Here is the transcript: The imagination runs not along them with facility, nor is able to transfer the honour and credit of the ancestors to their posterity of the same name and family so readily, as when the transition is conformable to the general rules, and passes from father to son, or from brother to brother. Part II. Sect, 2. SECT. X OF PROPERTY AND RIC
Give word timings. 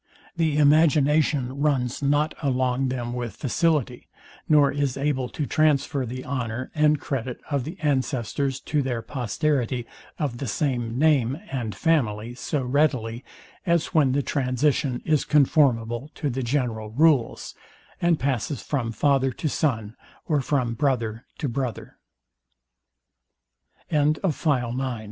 The 0.35 0.57
imagination 0.57 1.59
runs 1.61 2.01
not 2.01 2.33
along 2.41 2.87
them 2.87 3.13
with 3.13 3.35
facility, 3.35 4.07
nor 4.49 4.71
is 4.71 4.97
able 4.97 5.29
to 5.29 5.45
transfer 5.45 6.07
the 6.07 6.25
honour 6.25 6.71
and 6.73 6.99
credit 6.99 7.39
of 7.51 7.65
the 7.65 7.77
ancestors 7.81 8.59
to 8.61 8.81
their 8.81 9.03
posterity 9.03 9.85
of 10.17 10.39
the 10.39 10.47
same 10.47 10.97
name 10.97 11.37
and 11.51 11.75
family 11.75 12.33
so 12.33 12.63
readily, 12.63 13.23
as 13.63 13.93
when 13.93 14.13
the 14.13 14.23
transition 14.23 15.03
is 15.05 15.23
conformable 15.23 16.09
to 16.15 16.31
the 16.31 16.41
general 16.41 16.89
rules, 16.89 17.53
and 18.01 18.19
passes 18.19 18.63
from 18.63 18.91
father 18.91 19.31
to 19.33 19.47
son, 19.47 19.95
or 20.25 20.41
from 20.41 20.73
brother 20.73 21.27
to 21.37 21.47
brother. 21.47 21.99
Part 23.91 24.07
II. 24.07 24.15
Sect, 24.15 24.23
2. 24.23 24.31
SECT. 24.31 24.33
X 24.33 24.35
OF 24.35 24.41
PROPERTY 24.41 24.81
AND 24.81 24.89
RIC 24.95 24.99